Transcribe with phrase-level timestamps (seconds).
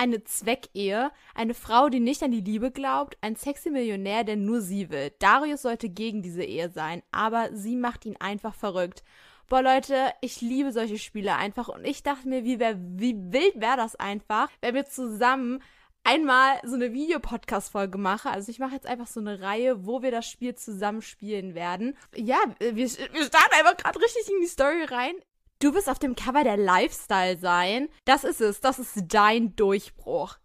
[0.00, 4.62] Eine Zweckehe, eine Frau, die nicht an die Liebe glaubt, ein sexy Millionär, der nur
[4.62, 5.12] sie will.
[5.18, 9.04] Darius sollte gegen diese Ehe sein, aber sie macht ihn einfach verrückt.
[9.46, 13.60] Boah, Leute, ich liebe solche Spiele einfach und ich dachte mir, wie, wär, wie wild
[13.60, 15.62] wäre das einfach, wenn wir zusammen
[16.02, 18.30] einmal so eine Videopodcast-Folge machen.
[18.30, 21.94] Also ich mache jetzt einfach so eine Reihe, wo wir das Spiel zusammen spielen werden.
[22.16, 25.14] Ja, wir, wir starten einfach gerade richtig in die Story rein.
[25.60, 27.90] Du bist auf dem Cover der Lifestyle sein.
[28.06, 28.60] Das ist es.
[28.60, 30.38] Das ist dein Durchbruch.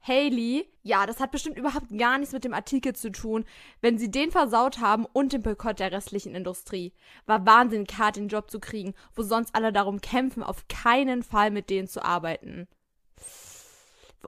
[0.00, 3.44] Haley, ja, das hat bestimmt überhaupt gar nichts mit dem Artikel zu tun,
[3.82, 6.94] wenn sie den versaut haben und den Boykott der restlichen Industrie.
[7.26, 11.50] War Wahnsinn, Kat den Job zu kriegen, wo sonst alle darum kämpfen, auf keinen Fall
[11.50, 12.68] mit denen zu arbeiten.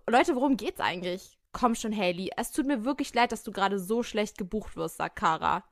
[0.09, 1.39] Leute, worum geht's eigentlich?
[1.53, 2.33] Komm schon, Haley.
[2.37, 5.65] Es tut mir wirklich leid, dass du gerade so schlecht gebucht wirst, sagt Kara.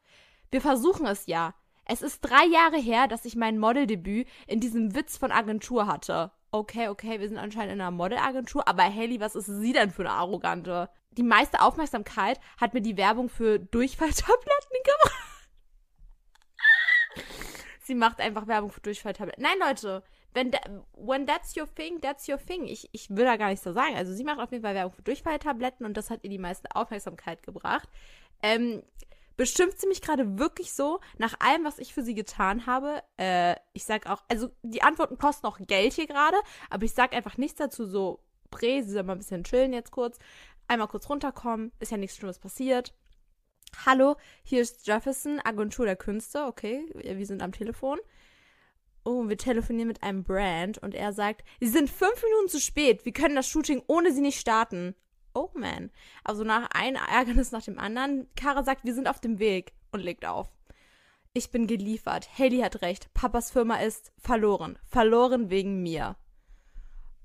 [0.50, 1.54] Wir versuchen es ja.
[1.92, 6.30] Es ist drei Jahre her, dass ich mein Modeldebüt in diesem Witz von Agentur hatte.
[6.52, 10.02] Okay, okay, wir sind anscheinend in einer Modelagentur, aber Haley, was ist sie denn für
[10.02, 10.88] eine Arrogante?
[11.10, 15.48] Die meiste Aufmerksamkeit hat mir die Werbung für Durchfalltabletten gebracht.
[17.82, 19.43] sie macht einfach Werbung für Durchfalltabletten.
[19.43, 20.60] Nein, Leute, wenn da,
[20.93, 22.69] when that's your thing, that's your thing.
[22.69, 23.97] Ich, ich will da gar nichts so sagen.
[23.97, 26.69] Also sie macht auf jeden Fall Werbung für Durchfalltabletten und das hat ihr die meiste
[26.76, 27.88] Aufmerksamkeit gebracht.
[28.44, 28.84] Ähm,
[29.40, 33.02] beschimpft sie mich gerade wirklich so, nach allem, was ich für sie getan habe.
[33.16, 36.36] Äh, ich sag auch, also die Antworten kosten auch Geld hier gerade,
[36.68, 39.92] aber ich sag einfach nichts dazu, so, Prä, sie soll mal ein bisschen chillen jetzt
[39.92, 40.18] kurz,
[40.68, 42.92] einmal kurz runterkommen, ist ja nichts Schlimmes passiert.
[43.86, 47.98] Hallo, hier ist Jefferson, Agentur der Künste, okay, wir sind am Telefon.
[49.06, 53.06] Oh, wir telefonieren mit einem Brand und er sagt, sie sind fünf Minuten zu spät,
[53.06, 54.94] wir können das Shooting ohne sie nicht starten
[55.34, 55.91] oh man.
[56.24, 58.28] Also nach einem Ärgernis nach dem anderen.
[58.36, 60.48] Kara sagt, wir sind auf dem Weg und legt auf.
[61.32, 62.28] Ich bin geliefert.
[62.38, 63.12] Haley hat recht.
[63.14, 64.78] Papas Firma ist verloren.
[64.84, 66.16] Verloren wegen mir.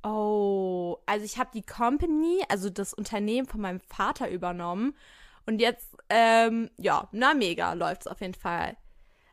[0.03, 4.95] Oh, also ich habe die Company, also das Unternehmen von meinem Vater übernommen.
[5.47, 8.77] Und jetzt, ähm, ja, na mega, läuft's auf jeden Fall.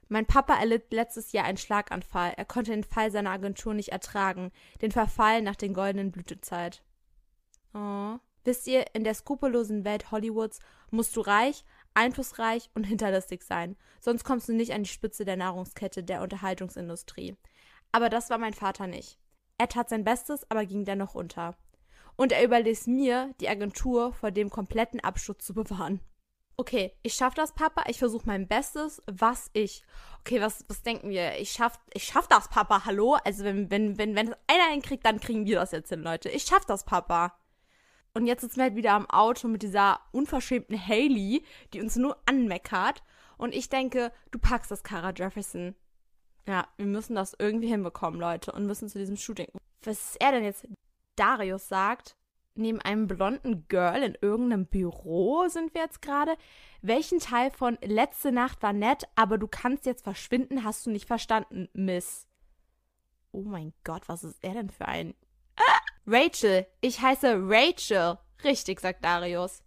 [0.08, 2.34] Mein Papa erlitt letztes Jahr einen Schlaganfall.
[2.36, 4.52] Er konnte den Fall seiner Agentur nicht ertragen.
[4.80, 6.82] Den Verfall nach den goldenen Blütezeit.
[7.74, 8.18] Oh.
[8.44, 10.60] Wisst ihr, in der skrupellosen Welt Hollywoods
[10.90, 11.64] musst du reich,
[11.94, 17.36] einflussreich und hinterlistig sein, sonst kommst du nicht an die Spitze der Nahrungskette der Unterhaltungsindustrie.
[17.92, 19.18] Aber das war mein Vater nicht.
[19.58, 21.56] Er tat sein Bestes, aber ging dennoch unter.
[22.16, 26.00] Und er überließ mir, die Agentur vor dem kompletten Absturz zu bewahren.
[26.56, 27.84] Okay, ich schaff das, Papa.
[27.88, 29.82] Ich versuche mein Bestes, was ich.
[30.20, 31.38] Okay, was, was denken wir?
[31.38, 32.84] Ich schaff, ich schaff das, Papa.
[32.84, 33.16] Hallo?
[33.24, 36.28] Also wenn, wenn, wenn, wenn es einer hinkriegt, dann kriegen wir das jetzt hin, Leute.
[36.28, 37.38] Ich schaff das, Papa.
[38.14, 42.18] Und jetzt sitzen wir halt wieder am Auto mit dieser unverschämten Haley, die uns nur
[42.26, 43.02] anmeckert.
[43.38, 45.74] Und ich denke, du packst das, Cara Jefferson.
[46.46, 49.48] Ja, wir müssen das irgendwie hinbekommen, Leute, und müssen zu diesem Shooting.
[49.84, 50.66] Was ist er denn jetzt?
[51.16, 52.16] Darius sagt,
[52.54, 56.36] neben einem blonden Girl in irgendeinem Büro sind wir jetzt gerade.
[56.80, 61.06] Welchen Teil von letzte Nacht war nett, aber du kannst jetzt verschwinden, hast du nicht
[61.06, 62.26] verstanden, Miss.
[63.30, 65.14] Oh mein Gott, was ist er denn für ein
[66.06, 68.18] Rachel, ich heiße Rachel.
[68.44, 69.62] Richtig, sagt Darius.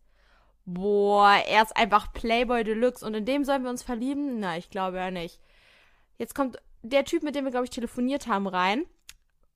[0.66, 4.40] Boah, er ist einfach Playboy Deluxe und in dem sollen wir uns verlieben?
[4.40, 5.40] Na, ich glaube ja nicht.
[6.18, 8.86] Jetzt kommt der Typ, mit dem wir, glaube ich, telefoniert haben, rein.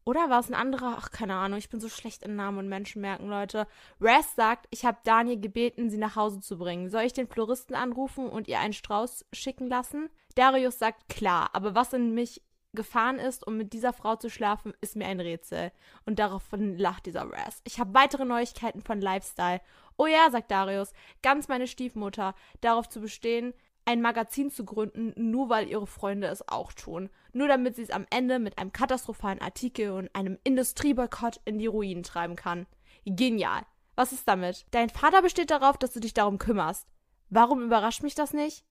[0.05, 0.95] Oder war es ein anderer?
[0.97, 1.59] Ach, keine Ahnung.
[1.59, 3.67] Ich bin so schlecht in Namen und Menschen merken, Leute.
[3.99, 6.89] Raz sagt, ich habe Daniel gebeten, sie nach Hause zu bringen.
[6.89, 10.09] Soll ich den Floristen anrufen und ihr einen Strauß schicken lassen?
[10.35, 11.49] Darius sagt, klar.
[11.53, 12.41] Aber was in mich
[12.73, 15.71] gefahren ist, um mit dieser Frau zu schlafen, ist mir ein Rätsel.
[16.05, 17.61] Und daraufhin lacht dieser Raz.
[17.63, 19.61] Ich habe weitere Neuigkeiten von Lifestyle.
[19.97, 23.53] Oh ja, sagt Darius, ganz meine Stiefmutter, darauf zu bestehen,
[23.85, 27.09] ein Magazin zu gründen, nur weil ihre Freunde es auch tun.
[27.33, 31.67] Nur damit sie es am Ende mit einem katastrophalen Artikel und einem Industrieboykott in die
[31.67, 32.67] Ruinen treiben kann.
[33.05, 33.63] Genial.
[33.95, 34.65] Was ist damit?
[34.71, 36.87] Dein Vater besteht darauf, dass du dich darum kümmerst.
[37.29, 38.63] Warum überrascht mich das nicht?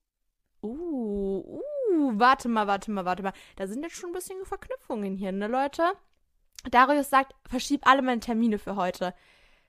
[0.62, 1.62] Uh, uh,
[2.18, 3.32] warte mal, warte mal, warte mal.
[3.56, 5.92] Da sind jetzt schon ein bisschen Verknüpfungen hier, ne, Leute?
[6.70, 9.14] Darius sagt, verschieb alle meine Termine für heute.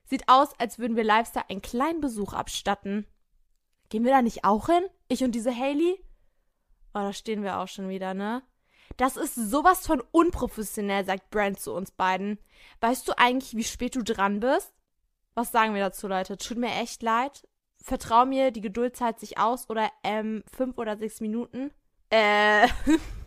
[0.06, 3.06] Sieht aus, als würden wir Lifestyle einen kleinen Besuch abstatten.
[3.90, 4.84] Gehen wir da nicht auch hin?
[5.08, 6.04] Ich und diese Haley?
[6.94, 8.44] Oh, da stehen wir auch schon wieder, ne?
[8.98, 12.40] Das ist sowas von unprofessionell, sagt Brand zu uns beiden.
[12.82, 14.74] Weißt du eigentlich, wie spät du dran bist?
[15.36, 16.38] Was sagen wir dazu, Leute?
[16.38, 17.48] Tut mir echt leid.
[17.82, 21.72] Vertrau mir, die Geduld zahlt sich aus oder ähm, fünf oder sechs Minuten.
[22.10, 22.68] Äh,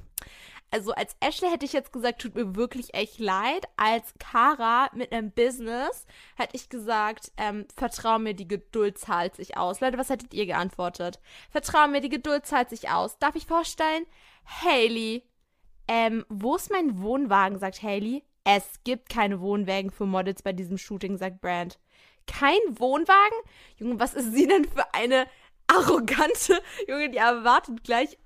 [0.70, 3.67] also als Ashley hätte ich jetzt gesagt, tut mir wirklich echt leid.
[3.76, 6.06] Als Kara mit einem Business
[6.37, 9.81] hätte ich gesagt, ähm, vertrau mir, die Geduld zahlt sich aus.
[9.81, 11.20] Leute, was hättet ihr geantwortet?
[11.50, 13.19] Vertrau mir, die Geduld zahlt sich aus.
[13.19, 14.06] Darf ich vorstellen?
[14.46, 15.25] Haley.
[15.88, 18.25] Ähm, wo ist mein Wohnwagen, sagt Haley.
[18.44, 21.79] Es gibt keine Wohnwagen für Models bei diesem Shooting, sagt Brand.
[22.26, 23.38] Kein Wohnwagen?
[23.76, 25.26] Junge, was ist sie denn für eine
[25.67, 28.19] arrogante Junge, die erwartet gleich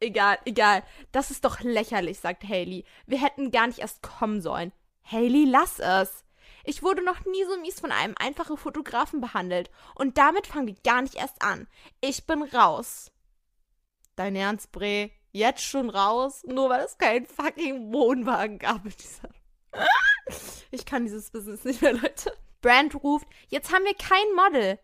[0.00, 0.82] Egal, egal.
[1.12, 2.84] Das ist doch lächerlich, sagt Haley.
[3.06, 4.72] Wir hätten gar nicht erst kommen sollen.
[5.04, 6.24] Haley, lass es.
[6.64, 9.70] Ich wurde noch nie so mies von einem einfachen Fotografen behandelt.
[9.94, 11.66] Und damit fangen wir gar nicht erst an.
[12.00, 13.10] Ich bin raus.
[14.16, 15.10] Dein Ernst, Bre?
[15.32, 16.42] Jetzt schon raus?
[16.46, 19.30] Nur weil es keinen fucking Wohnwagen gab in dieser.
[20.70, 22.36] ich kann dieses Business nicht mehr, Leute.
[22.60, 24.78] Brand ruft, jetzt haben wir kein Model.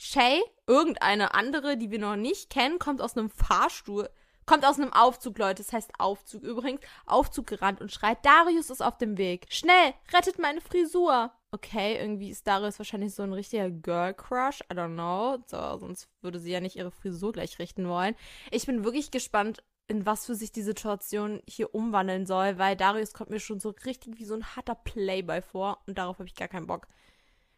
[0.00, 4.08] Shay, irgendeine andere, die wir noch nicht kennen, kommt aus einem Fahrstuhl.
[4.46, 5.62] Kommt aus einem Aufzug, Leute.
[5.62, 6.80] Das heißt Aufzug übrigens.
[7.06, 9.46] Aufzug gerannt und schreit, Darius ist auf dem Weg.
[9.50, 11.32] Schnell, rettet meine Frisur.
[11.50, 14.60] Okay, irgendwie ist Darius wahrscheinlich so ein richtiger Girl Crush.
[14.62, 15.38] I don't know.
[15.46, 18.16] So, sonst würde sie ja nicht ihre Frisur gleich richten wollen.
[18.50, 23.12] Ich bin wirklich gespannt, in was für sich die Situation hier umwandeln soll, weil Darius
[23.12, 26.34] kommt mir schon so richtig wie so ein harter Playboy vor und darauf habe ich
[26.34, 26.88] gar keinen Bock.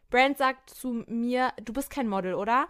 [0.09, 2.67] Brand sagt zu mir, du bist kein Model, oder?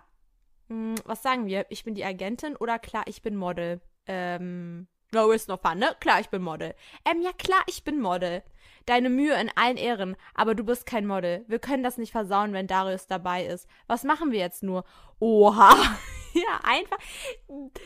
[0.69, 1.65] Hm, was sagen wir?
[1.69, 3.81] Ich bin die Agentin oder klar, ich bin Model?
[4.07, 5.95] Ähm, no risk, no fun, ne?
[5.99, 6.75] Klar, ich bin Model.
[7.05, 8.43] Ähm, ja klar, ich bin Model.
[8.85, 11.43] Deine Mühe in allen Ehren, aber du bist kein Model.
[11.47, 13.67] Wir können das nicht versauen, wenn Darius dabei ist.
[13.87, 14.85] Was machen wir jetzt nur?
[15.19, 15.75] Oha.
[16.33, 16.97] ja, einfach.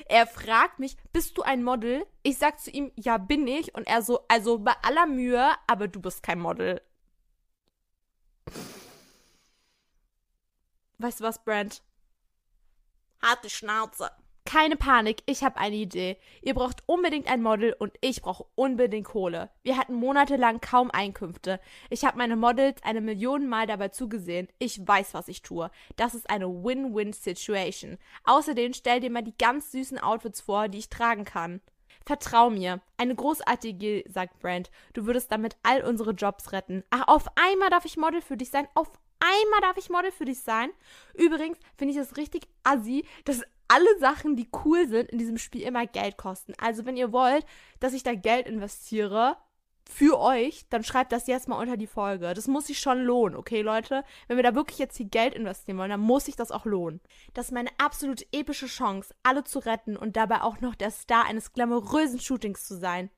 [0.08, 2.06] Er fragt mich, bist du ein Model?
[2.22, 3.74] Ich sag zu ihm, ja, bin ich.
[3.74, 6.82] Und er so, also bei aller Mühe, aber du bist kein Model.
[11.00, 11.82] Weißt du was, Brent?
[13.24, 14.12] Harte Schnauze.
[14.52, 16.18] Keine Panik, ich habe eine Idee.
[16.42, 19.50] Ihr braucht unbedingt ein Model und ich brauche unbedingt Kohle.
[19.64, 21.62] Wir hatten monatelang kaum Einkünfte.
[21.90, 24.50] Ich habe meine Models eine Million Mal dabei zugesehen.
[24.60, 25.72] Ich weiß, was ich tue.
[25.96, 27.98] Das ist eine Win-Win-Situation.
[28.26, 31.62] Außerdem stell dir mal die ganz süßen Outfits vor, die ich tragen kann.
[32.06, 32.82] Vertrau mir.
[32.98, 34.70] Eine großartige, sagt Brand.
[34.92, 36.84] Du würdest damit all unsere Jobs retten.
[36.90, 38.68] Ach, auf einmal darf ich Model für dich sein.
[38.74, 40.70] Auf einmal darf ich Model für dich sein.
[41.14, 45.62] Übrigens finde ich es richtig assi, dass alle Sachen, die cool sind, in diesem Spiel
[45.62, 46.54] immer Geld kosten.
[46.60, 47.46] Also, wenn ihr wollt,
[47.80, 49.38] dass ich da Geld investiere
[49.90, 52.34] für euch, dann schreibt das jetzt mal unter die Folge.
[52.34, 54.04] Das muss sich schon lohnen, okay, Leute?
[54.28, 57.02] Wenn wir da wirklich jetzt hier Geld investieren wollen, dann muss sich das auch lohnen.
[57.34, 61.26] Das ist meine absolut epische Chance, alle zu retten und dabei auch noch der Star
[61.26, 63.10] eines glamourösen Shootings zu sein.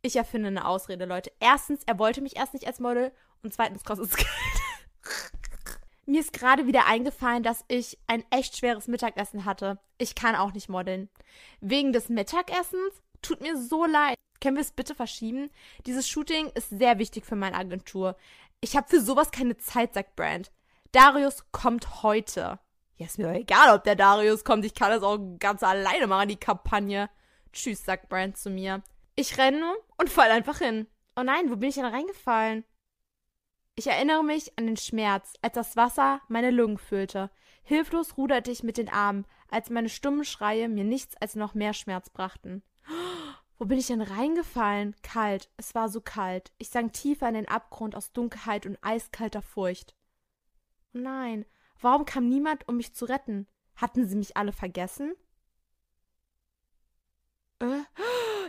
[0.00, 1.32] Ich erfinde eine Ausrede, Leute.
[1.38, 3.12] Erstens, er wollte mich erst nicht als Model
[3.42, 4.61] und zweitens kostet es Geld.
[6.04, 9.78] Mir ist gerade wieder eingefallen, dass ich ein echt schweres Mittagessen hatte.
[9.98, 11.08] Ich kann auch nicht modeln.
[11.60, 13.02] Wegen des Mittagessens?
[13.22, 14.16] Tut mir so leid.
[14.40, 15.50] Können wir es bitte verschieben?
[15.86, 18.16] Dieses Shooting ist sehr wichtig für meine Agentur.
[18.60, 20.50] Ich habe für sowas keine Zeit, sagt Brand.
[20.90, 22.58] Darius kommt heute.
[22.96, 24.64] Ja, ist mir doch egal, ob der Darius kommt.
[24.64, 27.08] Ich kann das auch ganz alleine machen, die Kampagne.
[27.52, 28.82] Tschüss, sagt Brand zu mir.
[29.14, 30.86] Ich renne und fall einfach hin.
[31.16, 32.64] Oh nein, wo bin ich denn reingefallen?
[33.74, 37.30] Ich erinnere mich an den Schmerz, als das Wasser meine Lungen füllte.
[37.62, 41.72] Hilflos ruderte ich mit den Armen, als meine stummen Schreie mir nichts als noch mehr
[41.72, 42.62] Schmerz brachten.
[43.58, 44.94] Wo bin ich denn reingefallen?
[45.02, 46.52] Kalt, es war so kalt.
[46.58, 49.94] Ich sank tiefer in den Abgrund aus Dunkelheit und eiskalter Furcht.
[50.94, 51.46] Oh nein,
[51.80, 53.46] warum kam niemand, um mich zu retten?
[53.76, 55.14] Hatten sie mich alle vergessen?
[57.62, 57.84] Äh?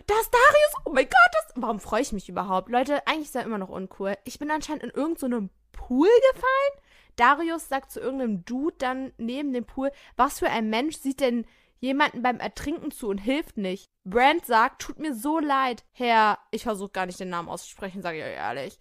[0.07, 0.73] Das Darius!
[0.85, 1.53] Oh mein Gott, das.
[1.55, 2.69] Warum freue ich mich überhaupt?
[2.69, 4.15] Leute, eigentlich ist er immer noch uncool.
[4.25, 6.83] Ich bin anscheinend in irgendeinem so Pool gefallen.
[7.15, 11.45] Darius sagt zu irgendeinem Dude dann neben dem Pool, was für ein Mensch sieht denn
[11.79, 13.85] jemanden beim Ertrinken zu und hilft nicht?
[14.03, 15.83] Brand sagt, tut mir so leid.
[15.91, 18.79] Herr, ich versuche gar nicht den Namen auszusprechen, sage ich euch ehrlich.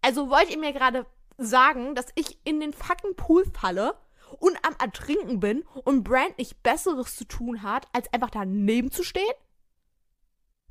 [0.00, 1.04] Also wollt ihr mir gerade
[1.36, 3.98] sagen, dass ich in den fucking Pool falle
[4.38, 9.02] und am Ertrinken bin und Brand nicht Besseres zu tun hat, als einfach daneben zu
[9.02, 9.24] stehen?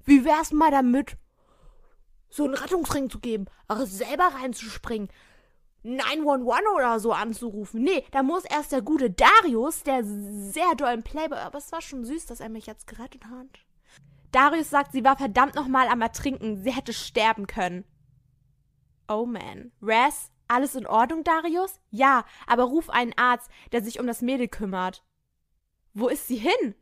[0.06, 1.18] Wie wär's mal damit,
[2.30, 5.10] so einen Rettungsring zu geben, auch selber reinzuspringen,
[5.84, 7.84] 911 oder so anzurufen.
[7.84, 11.82] Nee, da muss erst der gute Darius, der sehr doll im Playboy, aber es war
[11.82, 13.66] schon süß, dass er mich jetzt gerettet hat.
[14.32, 16.62] Darius sagt, sie war verdammt nochmal am Ertrinken.
[16.62, 17.86] Sie hätte sterben können.
[19.08, 19.72] Oh man.
[19.82, 21.80] Raz, alles in Ordnung, Darius?
[21.90, 25.06] Ja, aber ruf einen Arzt, der sich um das Mädel kümmert.
[25.94, 26.76] Wo ist sie hin?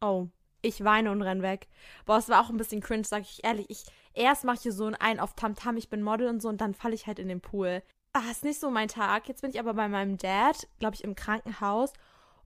[0.00, 0.28] Oh,
[0.62, 1.68] ich weine und renn weg.
[2.06, 3.66] Boah, es war auch ein bisschen cringe, sag ich ehrlich.
[3.68, 6.74] Ich, erst mache hier so ein auf Tamtam, ich bin Model und so, und dann
[6.74, 9.28] falle ich halt in den Pool ah, ist nicht so mein Tag.
[9.28, 11.92] Jetzt bin ich aber bei meinem Dad, glaube ich, im Krankenhaus.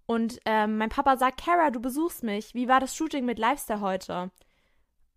[0.07, 2.55] Und ähm, mein Papa sagt, Kara, du besuchst mich.
[2.55, 4.31] Wie war das Shooting mit Lifestyle heute?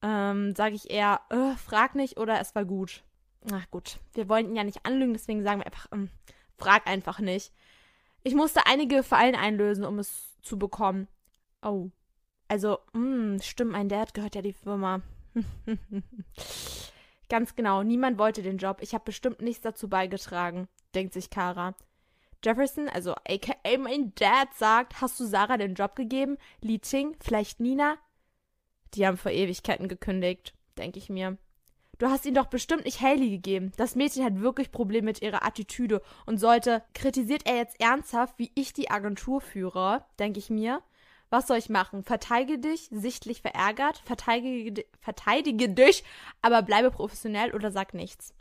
[0.01, 3.03] Ähm, sage ich eher, äh, frag nicht oder es war gut.
[3.51, 6.09] Ach gut, wir wollen ihn ja nicht anlügen, deswegen sagen wir einfach, ähm,
[6.57, 7.53] frag einfach nicht.
[8.23, 11.07] Ich musste einige Fallen einlösen, um es zu bekommen.
[11.61, 11.89] Oh.
[12.49, 15.01] Also, mh, hm, stimmt, mein Dad gehört ja die Firma.
[17.29, 18.79] Ganz genau, niemand wollte den Job.
[18.81, 21.75] Ich habe bestimmt nichts dazu beigetragen, denkt sich Kara.
[22.43, 26.37] Jefferson, also aka mein Dad, sagt, hast du Sarah den Job gegeben?
[26.61, 27.97] Li Ting, vielleicht Nina?
[28.95, 31.37] Die haben vor Ewigkeiten gekündigt, denke ich mir.
[31.99, 33.73] Du hast ihn doch bestimmt nicht Haley gegeben.
[33.75, 36.81] Das Mädchen hat wirklich Probleme mit ihrer Attitüde und sollte.
[36.93, 40.81] Kritisiert er jetzt ernsthaft, wie ich die Agentur führe, denke ich mir.
[41.29, 42.03] Was soll ich machen?
[42.03, 46.03] Verteidige dich, sichtlich verärgert, verteidige, verteidige dich,
[46.41, 48.33] aber bleibe professionell oder sag nichts.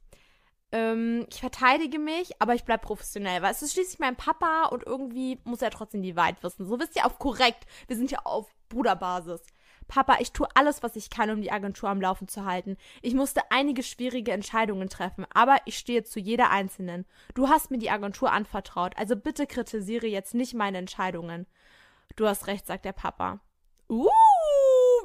[0.71, 4.85] Ähm, ich verteidige mich, aber ich bleibe professionell, weil es ist schließlich mein Papa und
[4.85, 6.67] irgendwie muss er trotzdem die Wahrheit wissen.
[6.67, 7.67] So wisst ihr auf korrekt.
[7.87, 9.43] Wir sind ja auf Bruderbasis.
[9.87, 12.77] Papa, ich tue alles, was ich kann, um die Agentur am Laufen zu halten.
[13.01, 17.07] Ich musste einige schwierige Entscheidungen treffen, aber ich stehe zu jeder einzelnen.
[17.35, 21.47] Du hast mir die Agentur anvertraut, also bitte kritisiere jetzt nicht meine Entscheidungen.
[22.17, 23.41] Du hast recht, sagt der Papa.
[23.89, 24.09] Uh,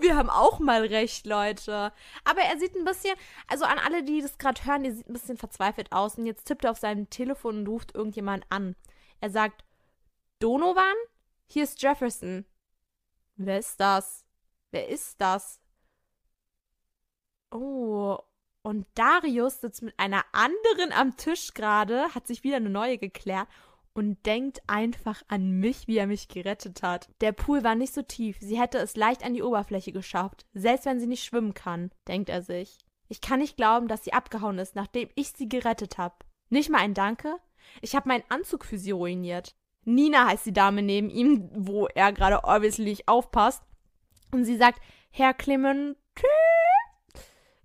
[0.01, 1.93] wir haben auch mal recht, Leute.
[2.25, 3.15] Aber er sieht ein bisschen,
[3.47, 6.17] also an alle, die das gerade hören, der sieht ein bisschen verzweifelt aus.
[6.17, 8.75] Und jetzt tippt er auf seinem Telefon und ruft irgendjemand an.
[9.21, 9.63] Er sagt,
[10.39, 10.95] Donovan?
[11.47, 12.45] Hier ist Jefferson.
[13.35, 14.25] Wer ist das?
[14.71, 15.61] Wer ist das?
[17.51, 18.17] Oh,
[18.63, 23.47] und Darius sitzt mit einer anderen am Tisch gerade, hat sich wieder eine neue geklärt
[23.93, 27.09] und denkt einfach an mich, wie er mich gerettet hat.
[27.21, 30.85] Der Pool war nicht so tief, sie hätte es leicht an die Oberfläche geschafft, selbst
[30.85, 32.77] wenn sie nicht schwimmen kann, denkt er sich.
[33.07, 36.15] Ich kann nicht glauben, dass sie abgehauen ist, nachdem ich sie gerettet habe.
[36.49, 37.35] Nicht mal ein Danke?
[37.81, 39.55] Ich habe meinen Anzug für sie ruiniert.
[39.85, 43.63] Nina heißt die Dame neben ihm, wo er gerade obviously aufpasst.
[44.31, 44.79] Und sie sagt,
[45.11, 45.97] Herr Clement.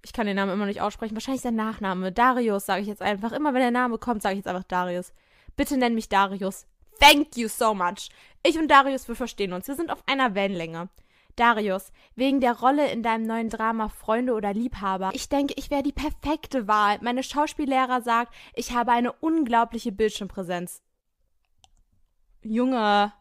[0.03, 1.15] Ich kann den Namen immer nicht aussprechen.
[1.15, 2.13] Wahrscheinlich sein Nachname.
[2.13, 3.33] Darius, sage ich jetzt einfach.
[3.33, 5.13] Immer wenn der Name kommt, sage ich jetzt einfach Darius.
[5.59, 6.67] Bitte nenn mich Darius.
[7.01, 8.11] Thank you so much.
[8.45, 9.67] Ich und Darius, wir verstehen uns.
[9.67, 10.89] Wir sind auf einer Wellenlänge.
[11.35, 15.11] Darius, wegen der Rolle in deinem neuen Drama Freunde oder Liebhaber.
[15.15, 16.99] Ich denke, ich wäre die perfekte Wahl.
[17.03, 20.81] Meine Schauspiellehrer sagt, ich habe eine unglaubliche Bildschirmpräsenz.
[22.45, 23.13] Junge.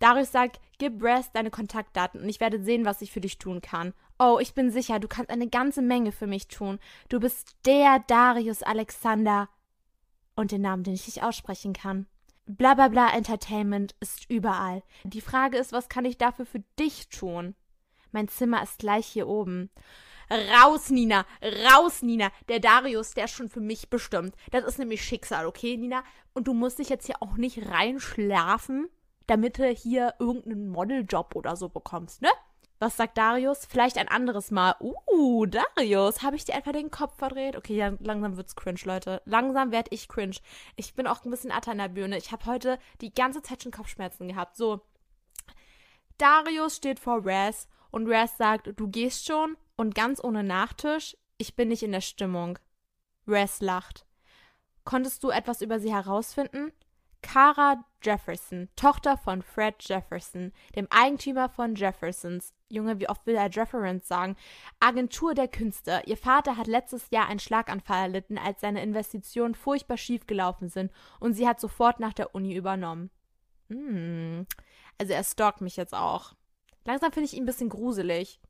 [0.00, 3.60] Darius sagt, gib Rest deine Kontaktdaten und ich werde sehen, was ich für dich tun
[3.60, 3.94] kann.
[4.18, 6.80] Oh, ich bin sicher, du kannst eine ganze Menge für mich tun.
[7.08, 9.48] Du bist der Darius Alexander
[10.36, 12.06] und den Namen, den ich nicht aussprechen kann.
[12.46, 14.82] Blablabla Entertainment ist überall.
[15.02, 17.56] Die Frage ist, was kann ich dafür für dich tun?
[18.12, 19.70] Mein Zimmer ist gleich hier oben.
[20.30, 21.24] Raus, Nina!
[21.42, 22.30] Raus, Nina!
[22.48, 24.34] Der Darius, der ist schon für mich bestimmt.
[24.50, 26.04] Das ist nämlich Schicksal, okay, Nina?
[26.34, 28.88] Und du musst dich jetzt hier auch nicht reinschlafen,
[29.26, 32.30] damit du hier irgendeinen Modeljob oder so bekommst, ne?
[32.78, 33.64] Was sagt Darius?
[33.64, 34.76] Vielleicht ein anderes Mal.
[34.80, 37.56] Uh, Darius, habe ich dir einfach den Kopf verdreht?
[37.56, 39.22] Okay, ja, langsam wird's cringe, Leute.
[39.24, 40.36] Langsam werd ich cringe.
[40.76, 42.18] Ich bin auch ein bisschen atta in der Birne.
[42.18, 44.56] Ich habe heute die ganze Zeit schon Kopfschmerzen gehabt.
[44.56, 44.82] So.
[46.18, 51.56] Darius steht vor Raz und Raz sagt, du gehst schon und ganz ohne Nachtisch, ich
[51.56, 52.58] bin nicht in der Stimmung.
[53.26, 54.06] Raz lacht.
[54.84, 56.72] Konntest du etwas über sie herausfinden?
[57.26, 63.50] Cara Jefferson, Tochter von Fred Jefferson, dem Eigentümer von Jeffersons, Junge, wie oft will er
[63.50, 64.36] Jeffersons sagen,
[64.78, 66.02] Agentur der Künste.
[66.06, 70.92] Ihr Vater hat letztes Jahr einen Schlaganfall erlitten, als seine Investitionen furchtbar schief gelaufen sind
[71.18, 73.10] und sie hat sofort nach der Uni übernommen.
[73.70, 74.46] Hm.
[74.96, 76.32] Also er stalkt mich jetzt auch.
[76.84, 78.40] Langsam finde ich ihn ein bisschen gruselig.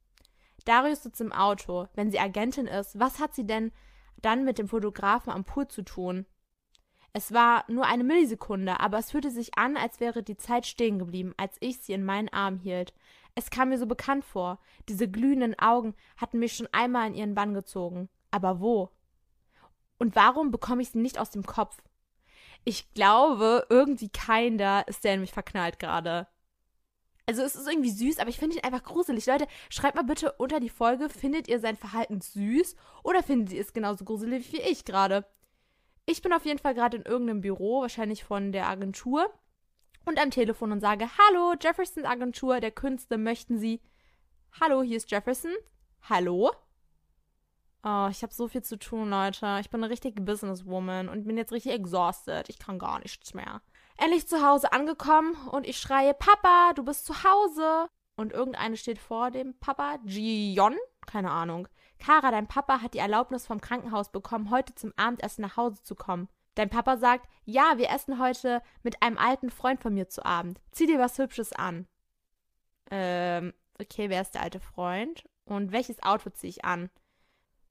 [0.67, 1.89] Darius sitzt im Auto.
[1.95, 3.73] Wenn sie Agentin ist, was hat sie denn
[4.21, 6.27] dann mit dem Fotografen am Pool zu tun?
[7.17, 10.99] Es war nur eine Millisekunde, aber es fühlte sich an, als wäre die Zeit stehen
[10.99, 12.93] geblieben, als ich sie in meinen Arm hielt.
[13.35, 14.59] Es kam mir so bekannt vor.
[14.91, 18.11] Diese glühenden Augen hatten mich schon einmal in ihren Bann gezogen.
[18.31, 18.91] Aber wo?
[19.99, 21.83] Und warum bekomme ich sie nicht aus dem Kopf?
[22.65, 26.27] Ich glaube, irgendwie keiner ist der in mich verknallt gerade.
[27.25, 29.25] Also es ist irgendwie süß, aber ich finde ihn einfach gruselig.
[29.25, 33.63] Leute, schreibt mal bitte unter die Folge, findet ihr sein Verhalten süß oder findet ihr
[33.63, 35.25] es genauso gruselig wie ich gerade?
[36.09, 39.29] Ich bin auf jeden Fall gerade in irgendeinem Büro, wahrscheinlich von der Agentur,
[40.05, 43.81] und am Telefon und sage, hallo, Jefferson Agentur der Künste, möchten Sie...
[44.61, 45.51] Hallo, hier ist Jefferson.
[46.09, 46.53] Hallo?
[47.83, 49.59] Oh, ich habe so viel zu tun, Leute.
[49.61, 52.49] Ich bin eine richtige Businesswoman und bin jetzt richtig exhausted.
[52.49, 53.61] Ich kann gar nichts mehr.
[53.99, 57.89] Endlich zu Hause angekommen und ich schreie, Papa, du bist zu Hause.
[58.15, 61.67] Und irgendeine steht vor dem Papa, Gion, keine Ahnung.
[61.99, 65.95] Kara, dein Papa hat die Erlaubnis vom Krankenhaus bekommen, heute zum Abendessen nach Hause zu
[65.95, 66.29] kommen.
[66.55, 70.61] Dein Papa sagt, ja, wir essen heute mit einem alten Freund von mir zu Abend.
[70.73, 71.87] Zieh dir was Hübsches an.
[72.91, 75.25] Ähm, okay, wer ist der alte Freund?
[75.45, 76.91] Und welches Outfit ziehe ich an?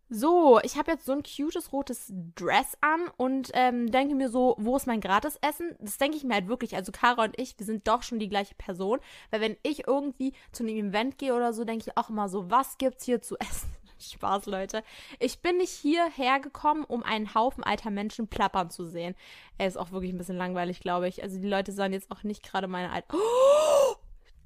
[0.07, 4.55] So, ich habe jetzt so ein cutes rotes Dress an und ähm, denke mir so,
[4.59, 5.75] wo ist mein Gratisessen?
[5.79, 6.75] Das denke ich mir halt wirklich.
[6.75, 8.99] Also Kara und ich, wir sind doch schon die gleiche Person.
[9.31, 12.51] Weil wenn ich irgendwie zu einem Event gehe oder so, denke ich auch immer so,
[12.51, 13.69] was gibt's hier zu essen?
[13.99, 14.83] Spaß, Leute.
[15.19, 19.15] Ich bin nicht hierher gekommen, um einen Haufen alter Menschen plappern zu sehen.
[19.57, 21.23] Er ist auch wirklich ein bisschen langweilig, glaube ich.
[21.23, 23.15] Also die Leute sahen jetzt auch nicht gerade meine alten.
[23.15, 23.95] Oh!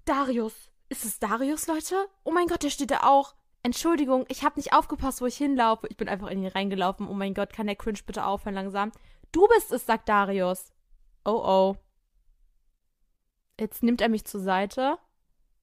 [0.06, 0.54] Darius!
[0.90, 2.08] Ist es Darius, Leute?
[2.24, 3.36] Oh mein Gott, der steht da auch.
[3.62, 5.88] Entschuldigung, ich habe nicht aufgepasst, wo ich hinlaufe.
[5.90, 7.08] Ich bin einfach in ihn reingelaufen.
[7.08, 8.92] Oh mein Gott, kann der Cringe bitte aufhören langsam?
[9.32, 10.72] Du bist es, sagt Darius.
[11.26, 11.76] Oh oh.
[13.60, 14.98] Jetzt nimmt er mich zur Seite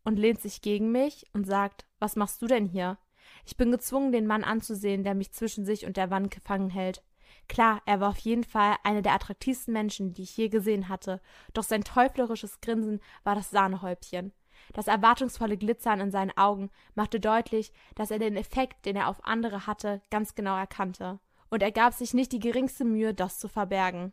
[0.04, 2.98] und lehnt sich gegen mich und sagt, was machst du denn hier?
[3.44, 7.02] Ich bin gezwungen, den Mann anzusehen, der mich zwischen sich und der Wand gefangen hält.
[7.48, 11.20] Klar, er war auf jeden Fall einer der attraktivsten Menschen, die ich je gesehen hatte,
[11.54, 14.32] doch sein teuflerisches Grinsen war das Sahnehäubchen.
[14.72, 19.24] Das erwartungsvolle Glitzern in seinen Augen machte deutlich, dass er den Effekt, den er auf
[19.24, 21.20] andere hatte, ganz genau erkannte.
[21.50, 24.12] Und er gab sich nicht die geringste Mühe, das zu verbergen.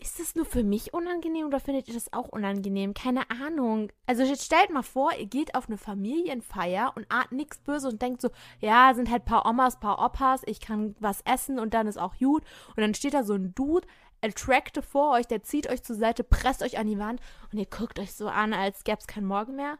[0.00, 2.94] Ist das nur für mich unangenehm oder findet ihr das auch unangenehm?
[2.94, 3.90] Keine Ahnung.
[4.06, 8.00] Also jetzt stellt mal vor, ihr geht auf eine Familienfeier und ahnt nichts Böses und
[8.00, 11.88] denkt so, ja, sind halt paar Omas, paar Opas, ich kann was essen und dann
[11.88, 12.44] ist auch gut.
[12.68, 13.88] Und dann steht da so ein Dude,
[14.20, 17.66] attractive vor euch, der zieht euch zur Seite, presst euch an die Wand und ihr
[17.66, 19.78] guckt euch so an, als gäbe es keinen Morgen mehr.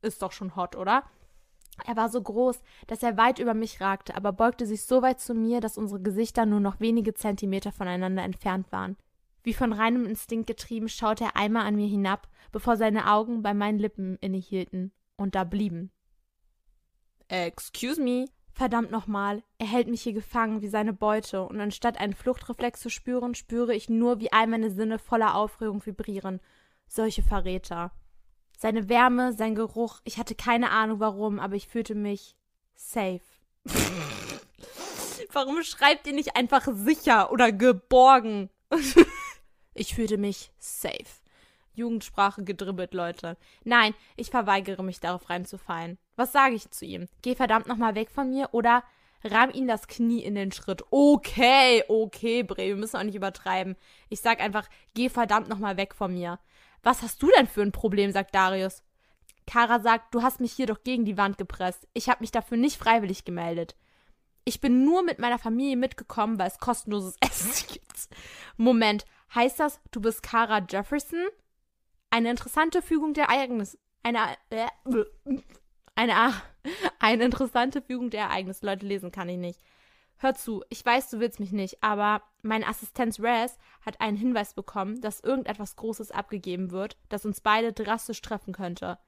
[0.00, 1.02] Ist doch schon hot, oder?
[1.86, 5.20] Er war so groß, dass er weit über mich ragte, aber beugte sich so weit
[5.20, 8.96] zu mir, dass unsere Gesichter nur noch wenige Zentimeter voneinander entfernt waren.
[9.42, 13.54] Wie von reinem Instinkt getrieben, schaute er einmal an mir hinab, bevor seine Augen bei
[13.54, 15.90] meinen Lippen innehielten und da blieben.
[17.28, 18.26] Excuse me,
[18.58, 22.90] Verdammt nochmal, er hält mich hier gefangen wie seine Beute, und anstatt einen Fluchtreflex zu
[22.90, 26.40] spüren, spüre ich nur, wie all meine Sinne voller Aufregung vibrieren.
[26.88, 27.92] Solche Verräter.
[28.60, 32.34] Seine Wärme, sein Geruch, ich hatte keine Ahnung warum, aber ich fühlte mich
[32.74, 33.20] safe.
[35.32, 38.50] warum schreibt ihr nicht einfach sicher oder geborgen?
[39.74, 41.04] ich fühlte mich safe.
[41.74, 43.36] Jugendsprache gedribbelt, Leute.
[43.62, 45.96] Nein, ich verweigere mich darauf reinzufallen.
[46.16, 47.06] Was sage ich zu ihm?
[47.22, 48.82] Geh verdammt nochmal weg von mir oder
[49.22, 50.82] ramm ihn das Knie in den Schritt.
[50.90, 53.76] Okay, okay, Bre, wir müssen auch nicht übertreiben.
[54.08, 56.40] Ich sag einfach, geh verdammt nochmal weg von mir.
[56.82, 58.82] Was hast du denn für ein Problem, sagt Darius.
[59.46, 61.88] Kara sagt, du hast mich hier doch gegen die Wand gepresst.
[61.94, 63.76] Ich habe mich dafür nicht freiwillig gemeldet.
[64.44, 68.08] Ich bin nur mit meiner Familie mitgekommen, weil es kostenloses Essen gibt.
[68.56, 71.26] Moment, heißt das, du bist Kara Jefferson?
[72.10, 73.78] Eine interessante Fügung der Ereignisse.
[74.02, 74.18] Eine,
[74.50, 74.66] äh,
[75.94, 76.32] eine,
[76.98, 78.64] eine interessante Fügung der Ereignisse.
[78.64, 79.60] Leute, lesen kann ich nicht.
[80.20, 84.52] Hör zu, ich weiß, du willst mich nicht, aber meine Assistenz Raz hat einen Hinweis
[84.52, 88.98] bekommen, dass irgendetwas Großes abgegeben wird, das uns beide drastisch treffen könnte.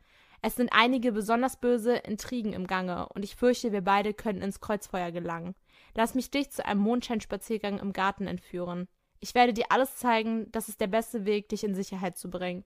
[0.41, 4.61] Es sind einige besonders böse Intrigen im Gange und ich fürchte, wir beide können ins
[4.61, 5.57] Kreuzfeuer gelangen.
[5.95, 8.87] Lass mich dich zu einem Mondscheinspaziergang im Garten entführen.
[9.19, 12.65] Ich werde dir alles zeigen, das ist der beste Weg, dich in Sicherheit zu bringen.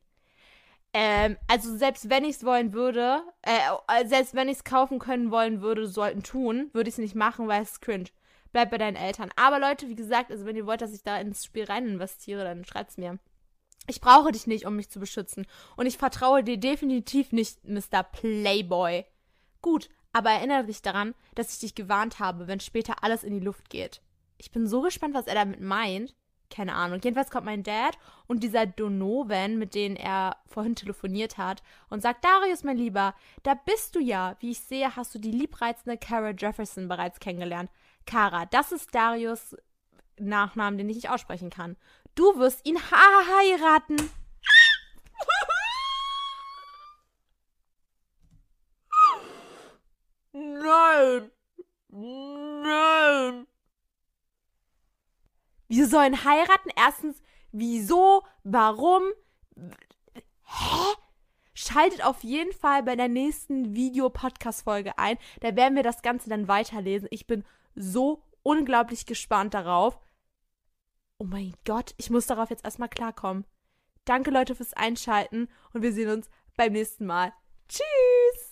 [0.93, 5.33] Ähm, also selbst wenn ich es wollen würde, äh, selbst wenn ich es kaufen können
[5.33, 8.11] wollen würde, sollten tun, würde ich es nicht machen, weil es cringe.
[8.55, 9.31] Bleib bei deinen Eltern.
[9.35, 12.45] Aber Leute, wie gesagt, also wenn ihr wollt, dass ich da ins Spiel rein investiere,
[12.45, 13.19] dann schreibt's mir.
[13.89, 15.45] Ich brauche dich nicht, um mich zu beschützen.
[15.77, 18.05] Und ich vertraue dir definitiv nicht, Mr.
[18.05, 19.07] Playboy.
[19.61, 23.45] Gut, aber erinnere dich daran, dass ich dich gewarnt habe, wenn später alles in die
[23.45, 24.03] Luft geht.
[24.39, 26.15] Ich bin so gespannt, was er damit meint
[26.55, 27.01] keine Ahnung.
[27.03, 32.25] Jedenfalls kommt mein Dad und dieser Donovan, mit dem er vorhin telefoniert hat, und sagt,
[32.25, 34.37] Darius, mein Lieber, da bist du ja.
[34.41, 37.71] Wie ich sehe, hast du die liebreizende Kara Jefferson bereits kennengelernt.
[38.07, 39.57] Kara, das ist Darius
[40.19, 41.77] Nachnamen, den ich nicht aussprechen kann.
[42.15, 43.97] Du wirst ihn heiraten.
[50.33, 51.31] Nein.
[51.89, 53.47] Nein.
[55.69, 56.71] Wir sollen heiraten.
[56.77, 58.25] Erstens, wieso?
[58.43, 59.03] Warum?
[60.45, 60.95] Hä?
[61.55, 65.19] Schaltet auf jeden Fall bei der nächsten Video-Podcast-Folge ein.
[65.41, 67.09] Da werden wir das Ganze dann weiterlesen.
[67.11, 69.99] Ich bin so unglaublich gespannt darauf.
[71.19, 73.45] Oh mein Gott, ich muss darauf jetzt erstmal klarkommen.
[74.05, 77.33] Danke Leute fürs Einschalten und wir sehen uns beim nächsten Mal.
[77.69, 78.44] Tschüss!